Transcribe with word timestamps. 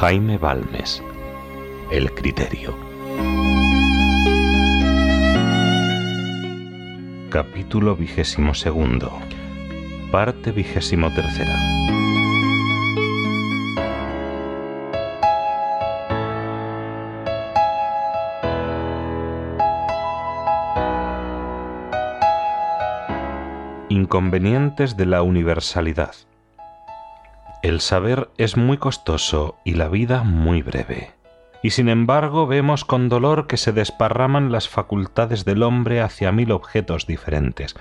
Jaime 0.00 0.38
Balmes. 0.38 1.02
El 1.90 2.10
criterio. 2.14 2.74
Capítulo 7.28 7.94
vigésimo 7.96 8.54
segundo. 8.54 9.12
Parte 10.10 10.52
vigésimo 10.52 11.12
tercera. 11.12 11.54
Inconvenientes 23.90 24.96
de 24.96 25.04
la 25.04 25.20
universalidad. 25.20 26.14
El 27.62 27.82
saber 27.82 28.30
es 28.38 28.56
muy 28.56 28.78
costoso 28.78 29.58
y 29.64 29.74
la 29.74 29.90
vida 29.90 30.22
muy 30.22 30.62
breve. 30.62 31.12
Y 31.62 31.70
sin 31.70 31.90
embargo 31.90 32.46
vemos 32.46 32.86
con 32.86 33.10
dolor 33.10 33.46
que 33.46 33.58
se 33.58 33.72
desparraman 33.72 34.50
las 34.50 34.70
facultades 34.70 35.44
del 35.44 35.62
hombre 35.62 36.00
hacia 36.00 36.32
mil 36.32 36.52
objetos 36.52 37.06
diferentes, 37.06 37.76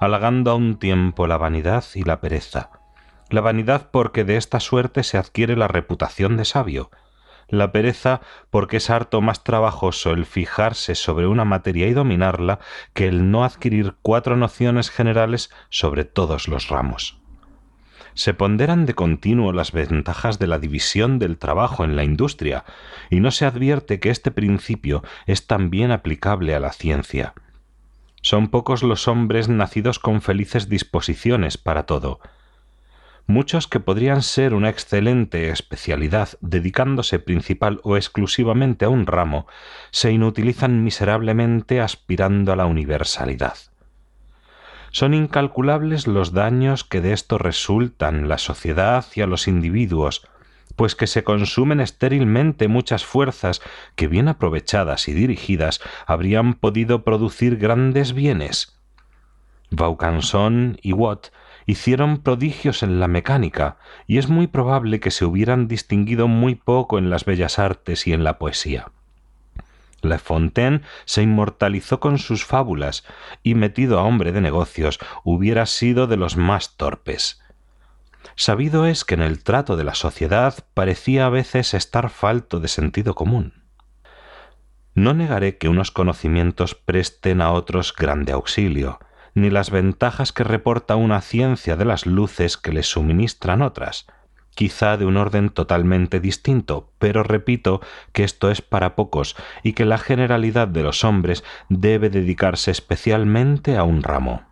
halagando 0.00 0.50
a 0.50 0.54
un 0.54 0.78
tiempo 0.78 1.26
la 1.26 1.38
vanidad 1.38 1.82
y 1.94 2.02
la 2.02 2.20
pereza. 2.20 2.72
La 3.30 3.40
vanidad 3.40 3.88
porque 3.90 4.24
de 4.24 4.36
esta 4.36 4.60
suerte 4.60 5.02
se 5.02 5.16
adquiere 5.16 5.56
la 5.56 5.66
reputación 5.66 6.36
de 6.36 6.44
sabio, 6.44 6.90
la 7.48 7.72
pereza 7.72 8.20
porque 8.50 8.76
es 8.76 8.90
harto 8.90 9.22
más 9.22 9.44
trabajoso 9.44 10.10
el 10.10 10.26
fijarse 10.26 10.94
sobre 10.94 11.26
una 11.26 11.46
materia 11.46 11.86
y 11.86 11.94
dominarla 11.94 12.58
que 12.92 13.08
el 13.08 13.30
no 13.30 13.44
adquirir 13.44 13.94
cuatro 14.02 14.36
nociones 14.36 14.90
generales 14.90 15.50
sobre 15.70 16.04
todos 16.04 16.48
los 16.48 16.68
ramos 16.68 17.21
se 18.14 18.34
ponderan 18.34 18.86
de 18.86 18.94
continuo 18.94 19.52
las 19.52 19.72
ventajas 19.72 20.38
de 20.38 20.46
la 20.46 20.58
división 20.58 21.18
del 21.18 21.38
trabajo 21.38 21.84
en 21.84 21.96
la 21.96 22.04
industria, 22.04 22.64
y 23.10 23.20
no 23.20 23.30
se 23.30 23.46
advierte 23.46 24.00
que 24.00 24.10
este 24.10 24.30
principio 24.30 25.02
es 25.26 25.46
también 25.46 25.90
aplicable 25.90 26.54
a 26.54 26.60
la 26.60 26.72
ciencia. 26.72 27.34
Son 28.22 28.48
pocos 28.48 28.82
los 28.82 29.08
hombres 29.08 29.48
nacidos 29.48 29.98
con 29.98 30.22
felices 30.22 30.68
disposiciones 30.68 31.58
para 31.58 31.86
todo. 31.86 32.20
Muchos 33.26 33.66
que 33.66 33.80
podrían 33.80 34.22
ser 34.22 34.54
una 34.54 34.68
excelente 34.68 35.50
especialidad 35.50 36.30
dedicándose 36.40 37.18
principal 37.18 37.80
o 37.82 37.96
exclusivamente 37.96 38.84
a 38.84 38.88
un 38.88 39.06
ramo, 39.06 39.46
se 39.90 40.12
inutilizan 40.12 40.84
miserablemente 40.84 41.80
aspirando 41.80 42.52
a 42.52 42.56
la 42.56 42.66
universalidad. 42.66 43.71
Son 44.92 45.14
incalculables 45.14 46.06
los 46.06 46.32
daños 46.32 46.84
que 46.84 47.00
de 47.00 47.14
esto 47.14 47.38
resultan 47.38 48.28
la 48.28 48.36
sociedad 48.36 49.06
y 49.14 49.22
a 49.22 49.26
los 49.26 49.48
individuos, 49.48 50.28
pues 50.76 50.94
que 50.94 51.06
se 51.06 51.24
consumen 51.24 51.80
estérilmente 51.80 52.68
muchas 52.68 53.04
fuerzas 53.04 53.62
que 53.96 54.06
bien 54.06 54.28
aprovechadas 54.28 55.08
y 55.08 55.14
dirigidas 55.14 55.80
habrían 56.06 56.54
podido 56.54 57.04
producir 57.04 57.56
grandes 57.56 58.12
bienes. 58.12 58.78
Vaucanson 59.70 60.78
y 60.82 60.92
Watt 60.92 61.28
hicieron 61.64 62.18
prodigios 62.18 62.82
en 62.82 63.00
la 63.00 63.08
mecánica, 63.08 63.78
y 64.06 64.18
es 64.18 64.28
muy 64.28 64.46
probable 64.46 65.00
que 65.00 65.10
se 65.10 65.24
hubieran 65.24 65.68
distinguido 65.68 66.28
muy 66.28 66.54
poco 66.54 66.98
en 66.98 67.08
las 67.08 67.24
bellas 67.24 67.58
artes 67.58 68.06
y 68.06 68.12
en 68.12 68.24
la 68.24 68.38
poesía. 68.38 68.92
Le 70.02 70.18
Fontaine 70.18 70.82
se 71.04 71.22
inmortalizó 71.22 72.00
con 72.00 72.18
sus 72.18 72.44
fábulas 72.44 73.04
y 73.42 73.54
metido 73.54 73.98
a 73.98 74.02
hombre 74.02 74.32
de 74.32 74.40
negocios 74.40 74.98
hubiera 75.24 75.66
sido 75.66 76.06
de 76.06 76.16
los 76.16 76.36
más 76.36 76.76
torpes. 76.76 77.40
Sabido 78.34 78.86
es 78.86 79.04
que 79.04 79.14
en 79.14 79.22
el 79.22 79.42
trato 79.42 79.76
de 79.76 79.84
la 79.84 79.94
sociedad 79.94 80.54
parecía 80.74 81.26
a 81.26 81.30
veces 81.30 81.74
estar 81.74 82.10
falto 82.10 82.60
de 82.60 82.68
sentido 82.68 83.14
común. 83.14 83.62
No 84.94 85.14
negaré 85.14 85.56
que 85.56 85.68
unos 85.68 85.90
conocimientos 85.90 86.74
presten 86.74 87.40
a 87.40 87.52
otros 87.52 87.94
grande 87.94 88.32
auxilio, 88.32 88.98
ni 89.34 89.48
las 89.48 89.70
ventajas 89.70 90.32
que 90.32 90.44
reporta 90.44 90.96
una 90.96 91.20
ciencia 91.20 91.76
de 91.76 91.84
las 91.84 92.04
luces 92.04 92.58
que 92.58 92.72
les 92.72 92.86
suministran 92.86 93.62
otras, 93.62 94.06
quizá 94.54 94.96
de 94.96 95.06
un 95.06 95.16
orden 95.16 95.50
totalmente 95.50 96.20
distinto, 96.20 96.90
pero 96.98 97.22
repito 97.22 97.80
que 98.12 98.24
esto 98.24 98.50
es 98.50 98.62
para 98.62 98.94
pocos 98.94 99.36
y 99.62 99.72
que 99.72 99.84
la 99.84 99.98
generalidad 99.98 100.68
de 100.68 100.82
los 100.82 101.04
hombres 101.04 101.44
debe 101.68 102.10
dedicarse 102.10 102.70
especialmente 102.70 103.76
a 103.76 103.84
un 103.84 104.02
ramo. 104.02 104.42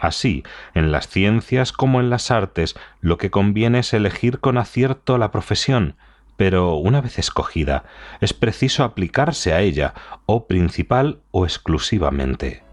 Así, 0.00 0.44
en 0.74 0.92
las 0.92 1.08
ciencias 1.08 1.72
como 1.72 2.00
en 2.00 2.08
las 2.08 2.30
artes, 2.30 2.76
lo 3.00 3.18
que 3.18 3.30
conviene 3.30 3.80
es 3.80 3.92
elegir 3.92 4.38
con 4.38 4.56
acierto 4.56 5.18
la 5.18 5.32
profesión, 5.32 5.96
pero 6.36 6.76
una 6.76 7.00
vez 7.00 7.18
escogida, 7.18 7.84
es 8.20 8.32
preciso 8.32 8.84
aplicarse 8.84 9.52
a 9.52 9.60
ella, 9.60 9.94
o 10.24 10.46
principal 10.46 11.20
o 11.32 11.44
exclusivamente 11.44 12.67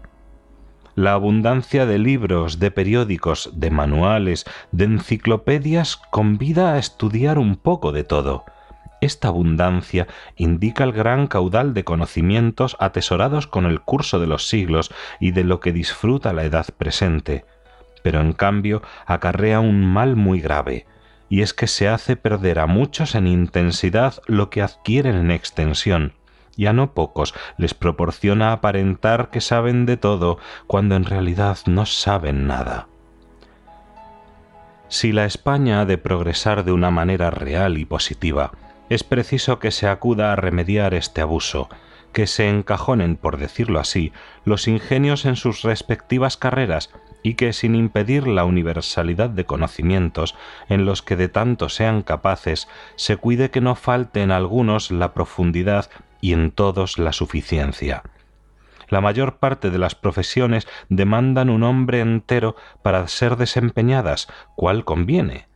la 0.96 1.12
abundancia 1.12 1.84
de 1.84 1.98
libros, 1.98 2.58
de 2.58 2.70
periódicos, 2.70 3.50
de 3.52 3.70
manuales, 3.70 4.46
de 4.72 4.86
enciclopedias 4.86 5.98
convida 6.10 6.72
a 6.72 6.78
estudiar 6.78 7.38
un 7.38 7.56
poco 7.56 7.92
de 7.92 8.02
todo. 8.02 8.44
Esta 9.02 9.28
abundancia 9.28 10.06
indica 10.36 10.84
el 10.84 10.92
gran 10.92 11.26
caudal 11.26 11.74
de 11.74 11.84
conocimientos 11.84 12.78
atesorados 12.80 13.46
con 13.46 13.66
el 13.66 13.82
curso 13.82 14.18
de 14.18 14.26
los 14.26 14.48
siglos 14.48 14.90
y 15.20 15.32
de 15.32 15.44
lo 15.44 15.60
que 15.60 15.72
disfruta 15.72 16.32
la 16.32 16.44
edad 16.44 16.66
presente, 16.78 17.44
pero 18.02 18.22
en 18.22 18.32
cambio 18.32 18.80
acarrea 19.04 19.60
un 19.60 19.84
mal 19.84 20.16
muy 20.16 20.40
grave, 20.40 20.86
y 21.28 21.42
es 21.42 21.52
que 21.52 21.66
se 21.66 21.88
hace 21.88 22.16
perder 22.16 22.58
a 22.58 22.66
muchos 22.66 23.14
en 23.14 23.26
intensidad 23.26 24.14
lo 24.26 24.48
que 24.48 24.62
adquieren 24.62 25.16
en 25.16 25.30
extensión, 25.30 26.14
y 26.56 26.66
a 26.66 26.72
no 26.72 26.92
pocos 26.92 27.34
les 27.58 27.74
proporciona 27.74 28.52
aparentar 28.52 29.30
que 29.30 29.40
saben 29.40 29.86
de 29.86 29.96
todo 29.96 30.38
cuando 30.66 30.96
en 30.96 31.04
realidad 31.04 31.58
no 31.66 31.86
saben 31.86 32.46
nada. 32.46 32.88
Si 34.88 35.12
la 35.12 35.24
España 35.24 35.80
ha 35.80 35.84
de 35.84 35.98
progresar 35.98 36.64
de 36.64 36.72
una 36.72 36.90
manera 36.90 37.30
real 37.30 37.76
y 37.76 37.84
positiva, 37.84 38.52
es 38.88 39.02
preciso 39.02 39.58
que 39.58 39.72
se 39.72 39.88
acuda 39.88 40.32
a 40.32 40.36
remediar 40.36 40.94
este 40.94 41.20
abuso, 41.20 41.68
que 42.12 42.26
se 42.26 42.48
encajonen, 42.48 43.16
por 43.16 43.36
decirlo 43.36 43.80
así, 43.80 44.12
los 44.44 44.68
ingenios 44.68 45.24
en 45.24 45.36
sus 45.36 45.62
respectivas 45.62 46.36
carreras 46.36 46.90
y 47.22 47.34
que 47.34 47.52
sin 47.52 47.74
impedir 47.74 48.28
la 48.28 48.44
universalidad 48.44 49.28
de 49.28 49.44
conocimientos 49.44 50.36
en 50.68 50.86
los 50.86 51.02
que 51.02 51.16
de 51.16 51.28
tanto 51.28 51.68
sean 51.68 52.02
capaces, 52.02 52.68
se 52.94 53.16
cuide 53.16 53.50
que 53.50 53.60
no 53.60 53.74
falte 53.74 54.22
en 54.22 54.30
algunos 54.30 54.92
la 54.92 55.12
profundidad 55.12 55.90
y 56.20 56.32
en 56.32 56.50
todos 56.50 56.98
la 56.98 57.12
suficiencia. 57.12 58.02
La 58.88 59.00
mayor 59.00 59.38
parte 59.38 59.70
de 59.70 59.78
las 59.78 59.94
profesiones 59.94 60.68
demandan 60.88 61.50
un 61.50 61.62
hombre 61.62 62.00
entero 62.00 62.56
para 62.82 63.06
ser 63.08 63.36
desempeñadas, 63.36 64.28
cual 64.54 64.84
conviene. 64.84 65.48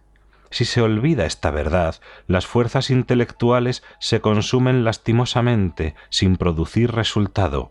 Si 0.50 0.64
se 0.64 0.82
olvida 0.82 1.26
esta 1.26 1.52
verdad, 1.52 1.96
las 2.26 2.46
fuerzas 2.46 2.90
intelectuales 2.90 3.84
se 4.00 4.20
consumen 4.20 4.82
lastimosamente, 4.82 5.94
sin 6.08 6.36
producir 6.36 6.90
resultado. 6.90 7.70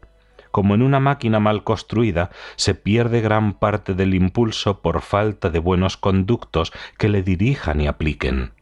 Como 0.51 0.75
en 0.75 0.81
una 0.81 1.01
máquina 1.01 1.39
mal 1.39 1.63
construida, 1.63 2.31
se 2.55 2.73
pierde 2.73 3.19
gran 3.21 3.53
parte 3.53 3.93
del 3.93 4.15
impulso 4.15 4.81
por 4.81 5.01
falta 5.01 5.49
de 5.49 5.59
buenos 5.59 5.97
conductos 5.97 6.71
que 6.97 7.09
le 7.09 7.21
dirijan 7.21 7.81
y 7.81 7.87
apliquen 7.87 8.53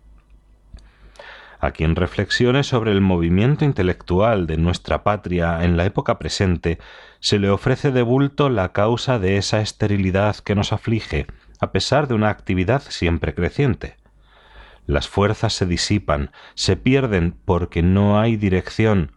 a 1.60 1.72
quien 1.72 1.96
reflexione 1.96 2.64
sobre 2.64 2.92
el 2.92 3.02
movimiento 3.02 3.66
intelectual 3.66 4.48
de 4.48 4.58
nuestra 4.58 5.04
patria 5.04 5.64
en 5.64 5.78
la 5.78 5.86
época 5.86 6.20
presente, 6.20 6.80
se 7.20 7.40
le 7.40 7.50
ofrece 7.50 7.92
de 7.92 8.02
bulto 8.02 8.50
la 8.50 8.74
causa 8.74 9.20
de 9.20 9.38
esa 9.38 9.62
esterilidad 9.62 10.38
que 10.38 10.56
nos 10.56 10.74
aflige, 10.74 11.28
a 11.60 11.72
pesar 11.72 12.08
de 12.08 12.14
una 12.14 12.30
actividad 12.30 12.82
siempre 12.82 13.34
creciente. 13.34 13.98
Las 14.86 15.08
fuerzas 15.08 15.54
se 15.54 15.66
disipan, 15.66 16.32
se 16.54 16.78
pierden 16.78 17.36
porque 17.46 17.82
no 17.82 18.20
hay 18.20 18.38
dirección. 18.38 19.12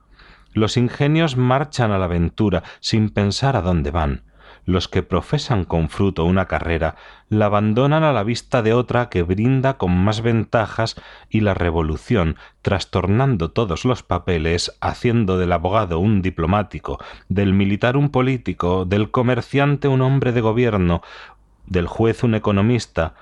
Los 0.52 0.76
ingenios 0.76 1.36
marchan 1.36 1.92
a 1.92 1.98
la 1.98 2.06
aventura 2.06 2.64
sin 2.80 3.10
pensar 3.10 3.56
a 3.56 3.60
dónde 3.60 3.90
van 3.90 4.29
los 4.70 4.88
que 4.88 5.02
profesan 5.02 5.64
con 5.64 5.88
fruto 5.88 6.24
una 6.24 6.46
carrera 6.46 6.96
la 7.28 7.46
abandonan 7.46 8.02
a 8.02 8.12
la 8.12 8.22
vista 8.22 8.62
de 8.62 8.72
otra 8.72 9.08
que 9.08 9.22
brinda 9.22 9.76
con 9.76 9.96
más 9.96 10.22
ventajas 10.22 10.96
y 11.28 11.40
la 11.40 11.54
revolución, 11.54 12.36
trastornando 12.62 13.50
todos 13.50 13.84
los 13.84 14.02
papeles, 14.02 14.76
haciendo 14.80 15.38
del 15.38 15.52
abogado 15.52 15.98
un 15.98 16.22
diplomático, 16.22 16.98
del 17.28 17.52
militar 17.52 17.96
un 17.96 18.10
político, 18.10 18.84
del 18.84 19.10
comerciante 19.10 19.88
un 19.88 20.02
hombre 20.02 20.32
de 20.32 20.40
gobierno, 20.40 21.02
del 21.66 21.86
juez 21.86 22.24
un 22.24 22.34
economista, 22.34 23.14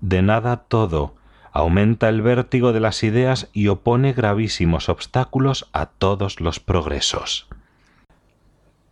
de 0.00 0.22
nada 0.22 0.64
todo, 0.68 1.14
aumenta 1.56 2.10
el 2.10 2.20
vértigo 2.20 2.74
de 2.74 2.80
las 2.80 3.02
ideas 3.02 3.48
y 3.54 3.68
opone 3.68 4.12
gravísimos 4.12 4.90
obstáculos 4.90 5.70
a 5.72 5.86
todos 5.86 6.40
los 6.40 6.60
progresos. 6.60 7.48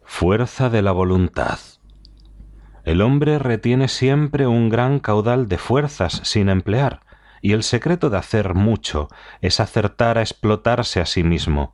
Fuerza 0.03 0.71
de 0.71 0.81
la 0.81 0.93
voluntad. 0.93 1.59
El 2.85 3.01
hombre 3.01 3.39
retiene 3.39 3.89
siempre 3.89 4.47
un 4.47 4.69
gran 4.69 4.99
caudal 4.99 5.49
de 5.49 5.57
fuerzas 5.57 6.21
sin 6.25 6.51
emplear, 6.51 7.01
y 7.41 7.53
el 7.53 7.63
secreto 7.63 8.11
de 8.11 8.19
hacer 8.19 8.55
mucho 8.55 9.09
es 9.41 9.59
acertar 9.59 10.19
a 10.19 10.21
explotarse 10.21 11.01
a 11.01 11.07
sí 11.07 11.23
mismo. 11.23 11.73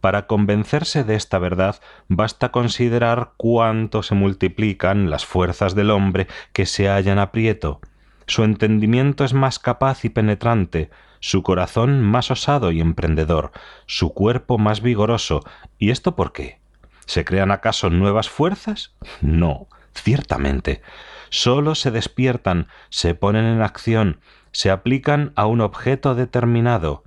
Para 0.00 0.28
convencerse 0.28 1.02
de 1.02 1.16
esta 1.16 1.40
verdad 1.40 1.80
basta 2.06 2.52
considerar 2.52 3.32
cuánto 3.36 4.04
se 4.04 4.14
multiplican 4.14 5.10
las 5.10 5.26
fuerzas 5.26 5.74
del 5.74 5.90
hombre 5.90 6.28
que 6.52 6.64
se 6.64 6.88
hallan 6.88 7.18
aprieto. 7.18 7.80
Su 8.28 8.44
entendimiento 8.44 9.24
es 9.24 9.34
más 9.34 9.58
capaz 9.58 10.04
y 10.04 10.10
penetrante, 10.10 10.90
su 11.18 11.42
corazón 11.42 12.02
más 12.02 12.30
osado 12.30 12.70
y 12.70 12.80
emprendedor, 12.80 13.50
su 13.86 14.14
cuerpo 14.14 14.58
más 14.58 14.80
vigoroso. 14.80 15.40
¿Y 15.78 15.90
esto 15.90 16.14
por 16.14 16.32
qué? 16.32 16.60
¿Se 17.06 17.24
crean 17.24 17.50
acaso 17.50 17.90
nuevas 17.90 18.28
fuerzas? 18.28 18.94
No, 19.20 19.66
ciertamente. 19.96 20.82
Sólo 21.30 21.74
se 21.74 21.90
despiertan, 21.90 22.68
se 22.88 23.14
ponen 23.14 23.44
en 23.44 23.62
acción, 23.62 24.20
se 24.52 24.70
aplican 24.70 25.32
a 25.36 25.46
un 25.46 25.60
objeto 25.60 26.14
determinado. 26.14 27.04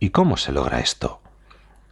¿Y 0.00 0.10
cómo 0.10 0.36
se 0.36 0.52
logra 0.52 0.80
esto? 0.80 1.20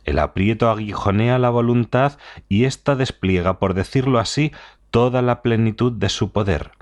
El 0.05 0.19
aprieto 0.19 0.71
aguijonea 0.71 1.39
la 1.39 1.51
voluntad 1.51 2.19
y 2.49 2.65
ésta 2.65 2.95
despliega, 2.95 3.59
por 3.59 3.75
decirlo 3.75 4.19
así, 4.19 4.53
toda 4.91 5.23
la 5.23 5.43
plenitud 5.43 5.93
de 5.93 6.09
su 6.09 6.31
poder 6.31 6.76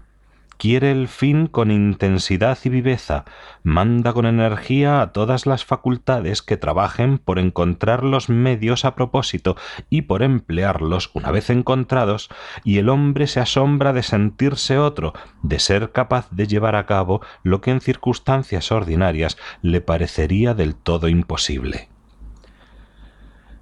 quiere 0.65 0.93
el 0.93 1.09
fin 1.09 1.47
con 1.47 1.71
intensidad 1.71 2.57
y 2.65 2.71
viveza, 2.71 3.27
manda 3.65 4.15
con 4.15 4.25
energía 4.25 5.03
a 5.03 5.13
todas 5.13 5.45
las 5.45 5.63
facultades 5.63 6.41
que 6.41 6.57
trabajen 6.57 7.19
por 7.19 7.39
encontrar 7.39 8.03
los 8.03 8.31
medios 8.31 8.87
a 8.87 8.95
propósito 8.95 9.59
y 9.91 10.01
por 10.01 10.23
emplearlos 10.23 11.11
una 11.13 11.31
vez 11.33 11.51
encontrados, 11.51 12.31
y 12.65 12.79
el 12.79 12.89
hombre 12.89 13.27
se 13.27 13.41
asombra 13.41 13.93
de 13.93 14.03
sentirse 14.03 14.79
otro, 14.79 15.13
de 15.43 15.59
ser 15.59 15.93
capaz 15.93 16.31
de 16.31 16.47
llevar 16.47 16.77
a 16.77 16.87
cabo 16.87 17.21
lo 17.43 17.61
que 17.61 17.71
en 17.71 17.83
circunstancias 17.83 18.73
ordinarias 18.73 19.37
le 19.61 19.83
parecería 19.83 20.55
del 20.55 20.77
todo 20.77 21.09
imposible. 21.09 21.91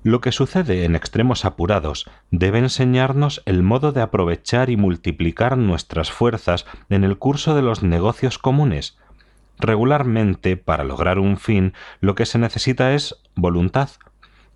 Lo 0.05 0.21
que 0.21 0.33
sucede 0.33 0.85
en 0.85 0.97
extremos 0.97 1.45
apurados 1.45 2.11
debe 2.33 2.59
enseñarnos 2.59 3.41
el 3.47 3.63
modo 3.63 3.93
de 3.93 4.03
aprovechar 4.03 4.69
y 4.69 4.77
multiplicar 4.77 5.57
nuestras 5.57 6.11
fuerzas 6.11 6.67
en 6.89 7.05
el 7.05 7.19
curso 7.19 7.55
de 7.55 7.63
los 7.63 7.85
negocios 7.85 8.39
comunes. 8.39 8.99
Regularmente, 9.61 10.57
para 10.57 10.83
lograr 10.83 11.21
un 11.21 11.37
fin, 11.37 11.73
lo 12.01 12.17
que 12.17 12.27
se 12.27 12.39
necesita 12.39 12.95
es 12.95 13.23
voluntad, 13.37 13.91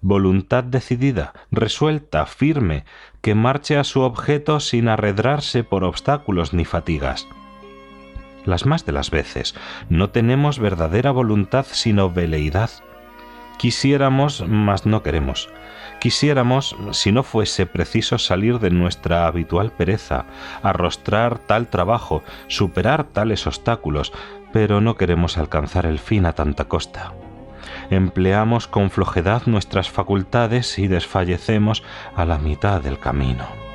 voluntad 0.00 0.64
decidida, 0.64 1.32
resuelta, 1.52 2.26
firme, 2.26 2.84
que 3.20 3.36
marche 3.36 3.76
a 3.76 3.84
su 3.84 4.00
objeto 4.00 4.58
sin 4.58 4.88
arredrarse 4.88 5.62
por 5.62 5.84
obstáculos 5.84 6.54
ni 6.54 6.64
fatigas. 6.64 7.28
Las 8.44 8.66
más 8.66 8.84
de 8.84 8.92
las 8.92 9.10
veces 9.10 9.54
no 9.90 10.10
tenemos 10.10 10.58
verdadera 10.58 11.12
voluntad 11.12 11.66
sino 11.68 12.10
veleidad, 12.10 12.70
Quisiéramos, 13.58 14.44
mas 14.46 14.86
no 14.86 15.02
queremos. 15.02 15.48
Quisiéramos, 15.98 16.76
si 16.92 17.10
no 17.10 17.22
fuese 17.22 17.66
preciso 17.66 18.18
salir 18.18 18.58
de 18.58 18.70
nuestra 18.70 19.26
habitual 19.26 19.72
pereza, 19.72 20.26
arrostrar 20.62 21.38
tal 21.38 21.68
trabajo, 21.68 22.22
superar 22.48 23.04
tales 23.04 23.46
obstáculos, 23.46 24.12
pero 24.52 24.80
no 24.80 24.96
queremos 24.96 25.38
alcanzar 25.38 25.86
el 25.86 25.98
fin 25.98 26.26
a 26.26 26.32
tanta 26.32 26.66
costa. 26.66 27.12
Empleamos 27.90 28.68
con 28.68 28.90
flojedad 28.90 29.42
nuestras 29.46 29.90
facultades 29.90 30.78
y 30.78 30.86
desfallecemos 30.86 31.82
a 32.14 32.24
la 32.24 32.38
mitad 32.38 32.80
del 32.80 32.98
camino. 32.98 33.65